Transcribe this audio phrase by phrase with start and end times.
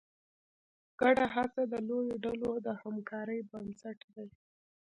[0.99, 4.27] ګډه هڅه د لویو ډلو د همکارۍ بنسټ دی.